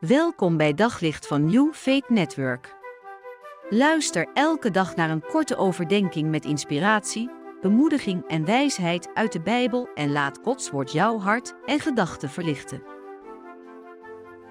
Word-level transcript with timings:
Welkom 0.00 0.56
bij 0.56 0.74
Daglicht 0.74 1.26
van 1.26 1.44
New 1.44 1.72
Faith 1.72 2.08
Network. 2.08 2.74
Luister 3.68 4.28
elke 4.34 4.70
dag 4.70 4.96
naar 4.96 5.10
een 5.10 5.22
korte 5.22 5.56
overdenking 5.56 6.30
met 6.30 6.44
inspiratie, 6.44 7.30
bemoediging 7.60 8.28
en 8.28 8.44
wijsheid 8.44 9.10
uit 9.14 9.32
de 9.32 9.40
Bijbel 9.40 9.88
en 9.94 10.12
laat 10.12 10.38
Gods 10.42 10.70
woord 10.70 10.92
jouw 10.92 11.18
hart 11.18 11.54
en 11.66 11.80
gedachten 11.80 12.28
verlichten. 12.28 12.82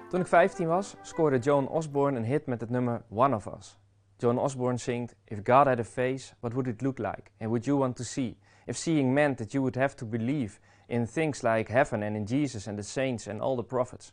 Toen 0.08 0.20
ik 0.20 0.26
15 0.26 0.66
was, 0.66 0.94
scoorde 1.02 1.38
Joan 1.38 1.68
Osborne 1.68 2.18
een 2.18 2.24
hit 2.24 2.46
met 2.46 2.60
het 2.60 2.70
nummer 2.70 3.02
One 3.08 3.34
of 3.34 3.46
Us. 3.58 3.78
Joan 4.16 4.38
Osborne 4.38 4.78
zingt: 4.78 5.14
If 5.24 5.38
God 5.44 5.66
had 5.66 5.78
a 5.78 5.84
face, 5.84 6.34
what 6.40 6.52
would 6.52 6.68
it 6.68 6.80
look 6.80 6.98
like? 6.98 7.22
And 7.38 7.48
would 7.48 7.64
you 7.64 7.78
want 7.78 7.96
to 7.96 8.04
see? 8.04 8.38
If 8.66 8.76
seeing 8.76 9.12
meant 9.12 9.38
that 9.38 9.52
you 9.52 9.62
would 9.62 9.76
have 9.76 9.94
to 9.94 10.06
believe 10.06 10.58
in 10.86 11.06
things 11.06 11.42
like 11.42 11.72
heaven 11.72 12.02
and 12.02 12.16
in 12.16 12.24
Jesus 12.24 12.66
and 12.66 12.76
the 12.76 12.84
saints 12.84 13.28
and 13.28 13.40
all 13.40 13.56
the 13.56 13.64
prophets. 13.64 14.12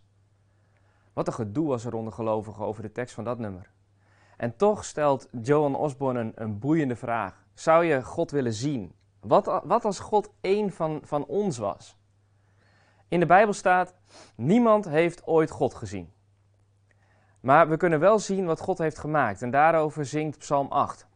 Wat 1.17 1.27
een 1.27 1.33
gedoe 1.33 1.67
was 1.67 1.85
er 1.85 1.93
onder 1.93 2.13
gelovigen 2.13 2.65
over 2.65 2.81
de 2.81 2.91
tekst 2.91 3.15
van 3.15 3.23
dat 3.23 3.39
nummer. 3.39 3.69
En 4.37 4.55
toch 4.55 4.85
stelt 4.85 5.27
Joan 5.41 5.75
Osborne 5.75 6.31
een, 6.35 6.59
boeiende 6.59 6.95
vraag. 6.95 7.45
Zou 7.53 7.85
je 7.85 8.03
God 8.03 8.31
willen 8.31 8.53
zien? 8.53 8.93
Wat, 9.19 9.61
wat 9.63 9.85
als 9.85 9.99
God 9.99 10.29
één 10.41 10.71
van, 10.71 10.99
van 11.03 11.25
ons 11.25 11.57
was? 11.57 11.97
In 13.07 13.19
de 13.19 13.25
Bijbel 13.25 13.53
staat: 13.53 13.93
niemand 14.35 14.89
heeft 14.89 15.27
ooit 15.27 15.49
God 15.49 15.73
gezien. 15.73 16.13
Maar 17.39 17.69
we 17.69 17.77
kunnen 17.77 17.99
wel 17.99 18.19
zien 18.19 18.45
wat 18.45 18.59
God 18.59 18.77
heeft 18.77 18.97
gemaakt. 18.97 19.41
En 19.41 19.51
daarover 19.51 20.05
zingt 20.05 20.37
Psalm 20.37 20.67
8. 20.67 21.07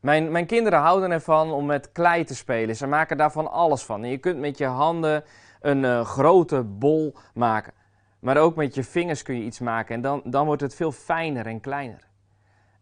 Mijn, 0.00 0.32
mijn 0.32 0.46
kinderen 0.46 0.78
houden 0.78 1.10
ervan 1.10 1.52
om 1.52 1.66
met 1.66 1.92
klei 1.92 2.24
te 2.24 2.34
spelen. 2.34 2.76
Ze 2.76 2.86
maken 2.86 3.16
daarvan 3.16 3.50
alles 3.50 3.84
van. 3.84 4.02
En 4.02 4.10
je 4.10 4.18
kunt 4.18 4.38
met 4.38 4.58
je 4.58 4.66
handen 4.66 5.24
een 5.60 5.82
uh, 5.82 6.04
grote 6.04 6.62
bol 6.62 7.14
maken. 7.34 7.72
Maar 8.20 8.36
ook 8.36 8.56
met 8.56 8.74
je 8.74 8.84
vingers 8.84 9.22
kun 9.22 9.34
je 9.34 9.44
iets 9.44 9.58
maken. 9.58 9.94
En 9.94 10.00
dan, 10.00 10.22
dan 10.24 10.46
wordt 10.46 10.62
het 10.62 10.74
veel 10.74 10.92
fijner 10.92 11.46
en 11.46 11.60
kleiner. 11.60 12.08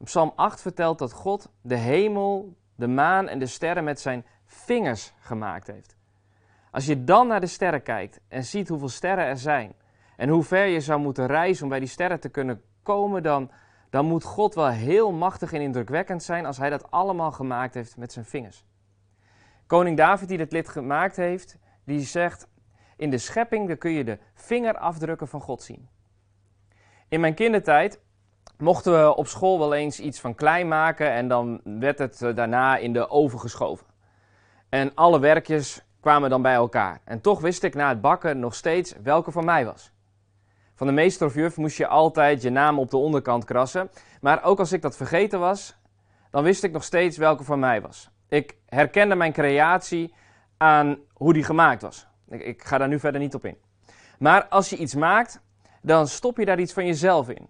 Psalm 0.04 0.32
8 0.36 0.60
vertelt 0.60 0.98
dat 0.98 1.12
God 1.12 1.50
de 1.60 1.76
hemel, 1.76 2.56
de 2.74 2.86
maan 2.86 3.28
en 3.28 3.38
de 3.38 3.46
sterren 3.46 3.84
met 3.84 4.00
zijn 4.00 4.24
vingers 4.44 5.12
gemaakt 5.18 5.66
heeft. 5.66 5.96
Als 6.70 6.86
je 6.86 7.04
dan 7.04 7.26
naar 7.26 7.40
de 7.40 7.46
sterren 7.46 7.82
kijkt 7.82 8.20
en 8.28 8.44
ziet 8.44 8.68
hoeveel 8.68 8.88
sterren 8.88 9.24
er 9.24 9.38
zijn 9.38 9.74
en 10.16 10.28
hoe 10.28 10.42
ver 10.42 10.66
je 10.66 10.80
zou 10.80 11.00
moeten 11.00 11.26
reizen 11.26 11.62
om 11.62 11.68
bij 11.68 11.78
die 11.78 11.88
sterren 11.88 12.20
te 12.20 12.28
kunnen 12.28 12.62
komen, 12.82 13.22
dan, 13.22 13.50
dan 13.90 14.06
moet 14.06 14.24
God 14.24 14.54
wel 14.54 14.68
heel 14.68 15.12
machtig 15.12 15.52
en 15.52 15.60
indrukwekkend 15.60 16.22
zijn 16.22 16.46
als 16.46 16.56
hij 16.56 16.70
dat 16.70 16.90
allemaal 16.90 17.32
gemaakt 17.32 17.74
heeft 17.74 17.96
met 17.96 18.12
zijn 18.12 18.24
vingers. 18.24 18.64
Koning 19.66 19.96
David, 19.96 20.28
die 20.28 20.38
dit 20.38 20.52
lid 20.52 20.68
gemaakt 20.68 21.16
heeft, 21.16 21.58
die 21.84 22.00
zegt: 22.00 22.48
In 22.96 23.10
de 23.10 23.18
schepping 23.18 23.78
kun 23.78 23.90
je 23.90 24.04
de 24.04 24.18
vingerafdrukken 24.34 25.28
van 25.28 25.40
God 25.40 25.62
zien. 25.62 25.88
In 27.08 27.20
mijn 27.20 27.34
kindertijd 27.34 28.00
mochten 28.58 28.92
we 28.92 29.16
op 29.16 29.26
school 29.26 29.58
wel 29.58 29.74
eens 29.74 30.00
iets 30.00 30.20
van 30.20 30.34
klei 30.34 30.64
maken 30.64 31.10
en 31.10 31.28
dan 31.28 31.60
werd 31.64 31.98
het 31.98 32.22
eh, 32.22 32.34
daarna 32.34 32.76
in 32.76 32.92
de 32.92 33.08
oven 33.08 33.40
geschoven. 33.40 33.86
En 34.68 34.94
alle 34.94 35.20
werkjes 35.20 35.84
kwamen 36.00 36.30
dan 36.30 36.42
bij 36.42 36.54
elkaar. 36.54 37.00
En 37.04 37.20
toch 37.20 37.40
wist 37.40 37.62
ik 37.62 37.74
na 37.74 37.88
het 37.88 38.00
bakken 38.00 38.38
nog 38.38 38.54
steeds 38.54 38.94
welke 39.02 39.30
van 39.30 39.44
mij 39.44 39.64
was. 39.64 39.92
Van 40.74 40.86
de 40.86 40.92
meester 40.92 41.26
of 41.26 41.34
juf 41.34 41.56
moest 41.56 41.76
je 41.76 41.86
altijd 41.86 42.42
je 42.42 42.50
naam 42.50 42.78
op 42.78 42.90
de 42.90 42.96
onderkant 42.96 43.44
krassen. 43.44 43.90
Maar 44.20 44.44
ook 44.44 44.58
als 44.58 44.72
ik 44.72 44.82
dat 44.82 44.96
vergeten 44.96 45.40
was, 45.40 45.76
dan 46.30 46.42
wist 46.42 46.64
ik 46.64 46.72
nog 46.72 46.84
steeds 46.84 47.16
welke 47.16 47.44
van 47.44 47.58
mij 47.58 47.80
was. 47.80 48.10
Ik 48.28 48.56
herkende 48.66 49.14
mijn 49.14 49.32
creatie 49.32 50.14
aan 50.56 50.98
hoe 51.12 51.32
die 51.32 51.44
gemaakt 51.44 51.82
was. 51.82 52.08
Ik, 52.28 52.64
ga 52.64 52.78
daar 52.78 52.88
nu 52.88 52.98
verder 52.98 53.20
niet 53.20 53.34
op 53.34 53.44
in. 53.44 53.56
Maar 54.18 54.46
als 54.48 54.70
je 54.70 54.76
iets 54.76 54.94
maakt, 54.94 55.40
dan 55.82 56.08
stop 56.08 56.36
je 56.36 56.44
daar 56.44 56.60
iets 56.60 56.72
van 56.72 56.86
jezelf 56.86 57.28
in. 57.28 57.48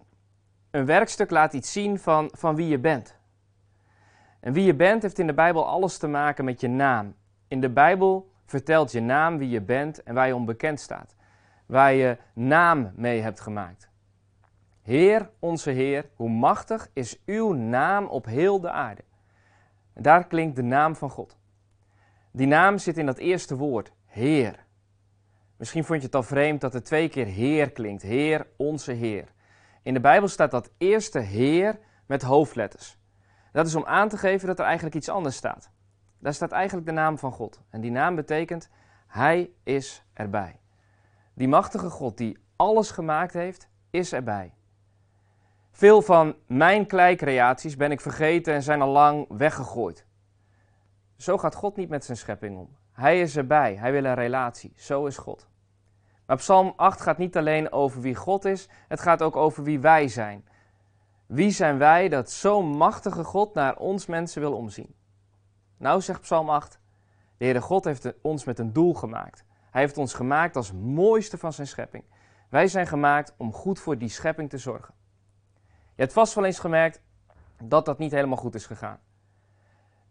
Een 0.71 0.87
werkstuk 0.87 1.31
laat 1.31 1.53
iets 1.53 1.73
zien 1.73 1.99
van, 1.99 2.31
van 2.33 2.57
wie 2.57 2.69
je 2.69 2.79
bent. 2.79 3.17
En 4.41 4.53
wie 4.53 4.65
je 4.65 4.75
bent 4.75 5.03
heeft 5.03 5.19
in 5.19 5.27
de 5.27 5.35
Bijbel 5.35 5.67
alles 5.67 5.99
te 5.99 6.07
maken 6.07 6.45
met 6.45 6.61
je 6.61 6.69
naam. 6.69 7.15
In 7.49 7.61
de 7.61 7.71
Bijbel 7.71 8.31
vertelt 8.45 8.93
je 8.93 9.01
naam 9.01 9.39
wie 9.39 9.49
je 9.49 9.61
bent 9.61 10.03
en 10.03 10.15
waar 10.15 10.27
je 10.27 10.35
onbekend 10.35 10.81
staat 10.81 11.17
waar 11.67 11.93
je 11.93 12.17
naam 12.33 12.93
mee 12.95 13.21
hebt 13.21 13.41
gemaakt. 13.41 13.89
Heer, 14.83 15.31
onze 15.39 15.71
Heer, 15.71 16.11
hoe 16.15 16.31
machtig 16.31 16.89
is 16.93 17.23
uw 17.27 17.53
naam 17.53 18.07
op 18.07 18.25
heel 18.25 18.61
de 18.61 18.71
aarde. 18.71 19.05
daar 19.95 20.27
klinkt 20.27 20.57
de 20.57 20.63
naam 20.63 20.97
van 20.97 21.11
God. 21.11 21.37
Die 22.31 22.47
naam 22.47 22.79
zit 22.79 22.99
in 22.99 23.07
dat 23.07 23.19
eerste 23.19 23.57
woord, 23.57 23.93
Heer. 24.07 24.65
Misschien 25.57 25.85
vond 25.85 26.01
je 26.01 26.07
het 26.07 26.15
al 26.15 26.23
vreemd 26.23 26.61
dat 26.61 26.75
er 26.75 26.83
twee 26.83 27.09
keer 27.09 27.27
Heer 27.27 27.71
klinkt. 27.71 28.03
Heer, 28.03 28.47
onze 28.57 28.93
Heer. 28.93 29.33
In 29.83 29.95
de 29.95 30.01
Bijbel 30.01 30.29
staat 30.29 30.51
dat 30.51 30.71
eerste 30.79 31.19
Heer 31.19 31.79
met 32.07 32.23
hoofdletters. 32.23 32.99
Dat 33.53 33.67
is 33.67 33.75
om 33.75 33.85
aan 33.85 34.09
te 34.09 34.19
geven 34.19 34.47
dat 34.47 34.59
er 34.59 34.65
eigenlijk 34.65 34.97
iets 34.97 35.09
anders 35.09 35.37
staat. 35.37 35.71
Daar 36.19 36.35
staat 36.35 36.53
eigenlijk 36.53 36.87
de 36.87 36.93
naam 36.93 37.19
van 37.19 37.33
God. 37.33 37.61
En 37.71 37.81
die 37.81 37.91
naam 37.91 38.15
betekent 38.15 38.71
Hij 39.07 39.51
is 39.63 40.05
erbij. 40.13 40.61
Die 41.35 41.49
machtige 41.49 41.91
God 41.91 42.17
die 42.17 42.39
alles 42.57 42.91
gemaakt 42.91 43.33
heeft, 43.33 43.69
is 43.91 44.13
erbij. 44.13 44.55
Veel 45.71 46.03
van 46.03 46.37
mijn 46.47 46.87
kleicreaties 46.87 47.77
ben 47.77 47.91
ik 47.91 48.01
vergeten 48.01 48.55
en 48.55 48.63
zijn 48.63 48.83
al 48.83 48.89
lang 48.89 49.27
weggegooid. 49.29 50.06
Zo 51.17 51.39
gaat 51.39 51.55
God 51.55 51.77
niet 51.77 51.89
met 51.89 52.05
zijn 52.05 52.17
schepping 52.17 52.59
om. 52.59 52.77
Hij 52.93 53.21
is 53.21 53.37
erbij, 53.37 53.75
hij 53.75 53.93
wil 53.93 54.05
een 54.05 54.15
relatie. 54.15 54.73
Zo 54.77 55.07
is 55.07 55.17
God. 55.17 55.49
Maar 56.27 56.37
Psalm 56.37 56.73
8 56.77 57.01
gaat 57.01 57.19
niet 57.19 57.37
alleen 57.37 57.73
over 57.73 58.01
wie 58.01 58.15
God 58.15 58.45
is, 58.45 58.69
het 58.89 59.01
gaat 59.01 59.23
ook 59.23 59.37
over 59.37 59.63
wie 59.63 59.81
wij 59.81 60.09
zijn. 60.09 60.49
Wie 61.27 61.51
zijn 61.51 61.79
wij 61.79 62.09
dat 62.09 62.31
zo'n 62.31 62.67
machtige 62.77 63.25
God 63.25 63.55
naar 63.55 63.77
ons 63.77 64.07
mensen 64.07 64.41
wil 64.41 64.57
omzien? 64.57 64.95
Nou, 65.77 66.01
zegt 66.01 66.21
Psalm 66.21 66.51
8, 66.51 66.81
de 67.37 67.45
Heere 67.45 67.61
God 67.61 67.85
heeft 67.85 68.13
ons 68.23 68.45
met 68.45 68.59
een 68.59 68.73
doel 68.73 68.95
gemaakt. 68.95 69.45
Hij 69.71 69.81
heeft 69.81 69.99
ons 69.99 70.15
gemaakt 70.15 70.57
als 70.57 70.73
mooiste 70.73 71.39
van 71.39 71.53
zijn 71.53 71.67
schepping. 71.67 72.05
Wij 72.49 72.69
zijn 72.69 72.87
gemaakt 72.87 73.35
om 73.37 73.53
goed 73.53 73.79
voor 73.79 73.99
die 73.99 74.09
schepping 74.09 74.51
te 74.51 74.59
zorgen. 74.59 74.95
Je 75.65 76.03
hebt 76.03 76.13
vast 76.13 76.35
wel 76.35 76.45
eens 76.45 76.59
gemerkt 76.59 77.03
dat 77.63 77.85
dat 77.85 77.99
niet 77.99 78.11
helemaal 78.11 78.37
goed 78.37 78.55
is 78.55 78.67
gegaan. 78.67 78.99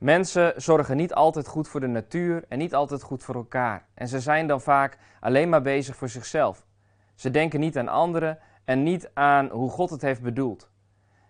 Mensen 0.06 0.62
zorgen 0.62 0.98
niet 0.98 1.14
altijd 1.14 1.48
goed 1.48 1.68
voor 1.68 1.80
de 1.80 1.88
natuur 1.88 2.46
en 2.48 2.58
niet 2.58 2.76
altijd 2.76 3.02
goed 3.02 3.24
voor 3.24 3.36
elkaar. 3.36 3.88
En 3.94 4.08
ze 4.08 4.20
zijn 4.20 4.48
dan 4.48 4.62
vaak 4.62 4.98
alleen 5.20 5.50
maar 5.50 5.62
bezig 5.62 5.96
voor 5.96 6.10
zichzelf. 6.10 6.66
Ze 7.16 7.32
denken 7.32 7.60
niet 7.60 7.78
aan 7.78 7.88
anderen 7.88 8.40
en 8.66 8.84
niet 8.84 9.12
aan 9.14 9.50
hoe 9.50 9.70
God 9.70 9.90
het 9.90 10.02
heeft 10.02 10.22
bedoeld. 10.22 10.72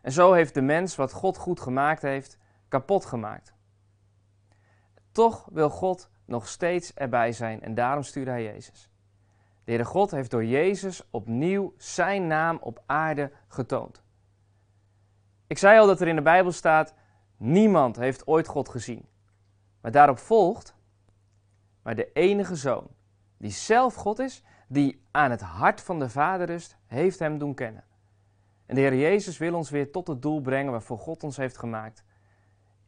En 0.02 0.12
zo 0.12 0.34
heeft 0.34 0.54
de 0.54 0.62
mens 0.62 0.96
wat 0.96 1.12
God 1.12 1.38
goed 1.38 1.60
gemaakt 1.60 2.02
heeft, 2.02 2.38
kapot 2.68 3.06
gemaakt. 3.06 3.54
Toch 5.12 5.48
wil 5.52 5.70
God 5.70 6.10
nog 6.26 6.48
steeds 6.48 6.94
erbij 6.94 7.32
zijn 7.32 7.62
en 7.62 7.76
daarom 7.76 8.04
stuurde 8.04 8.32
hij 8.32 8.44
Jezus. 8.44 8.90
De 9.64 9.72
Heere 9.72 9.86
God 9.86 10.12
heeft 10.12 10.32
door 10.32 10.46
Jezus 10.46 11.08
opnieuw 11.10 11.74
zijn 11.78 12.28
naam 12.28 12.58
op 12.62 12.84
aarde 12.86 13.32
getoond. 13.48 14.04
Ik 15.48 15.58
zei 15.58 15.80
al 15.80 15.88
dat 15.88 16.02
er 16.02 16.08
in 16.08 16.16
de 16.16 16.22
Bijbel 16.22 16.52
staat: 16.52 16.94
niemand 17.38 17.96
heeft 17.96 18.28
ooit 18.28 18.48
God 18.48 18.70
gezien. 18.70 19.06
Maar 19.82 19.92
daarop 19.92 20.18
volgt, 20.18 20.76
maar 21.82 21.96
de 21.96 22.12
enige 22.14 22.56
zoon, 22.56 22.88
die 23.38 23.52
zelf 23.52 23.96
God 23.96 24.20
is, 24.20 24.44
die 24.68 25.04
aan 25.12 25.32
het 25.32 25.42
hart 25.42 25.82
van 25.82 26.00
de 26.00 26.10
Vader 26.10 26.48
rust, 26.48 26.78
heeft 26.86 27.20
hem 27.20 27.38
doen 27.38 27.54
kennen. 27.54 27.84
En 28.66 28.76
de 28.76 28.82
Heer 28.82 28.96
Jezus 28.96 29.38
wil 29.38 29.56
ons 29.56 29.70
weer 29.70 29.92
tot 29.92 30.08
het 30.08 30.22
doel 30.22 30.42
brengen 30.42 30.72
waarvoor 30.72 31.00
God 31.00 31.24
ons 31.24 31.38
heeft 31.38 31.58
gemaakt. 31.58 32.04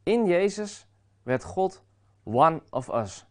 In 0.02 0.26
Jezus 0.26 0.88
werd 1.22 1.44
God 1.44 1.84
one 2.24 2.62
of 2.70 2.88
us. 2.88 3.26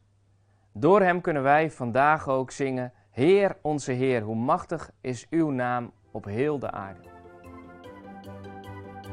Door 0.71 1.01
hem 1.01 1.21
kunnen 1.21 1.43
wij 1.43 1.71
vandaag 1.71 2.27
ook 2.27 2.51
zingen: 2.51 2.93
Heer, 3.09 3.57
onze 3.61 3.91
Heer, 3.91 4.21
hoe 4.21 4.35
machtig 4.35 4.91
is 5.01 5.27
uw 5.29 5.49
naam 5.49 5.91
op 6.11 6.25
heel 6.25 6.59
de 6.59 6.71
aarde. 6.71 7.16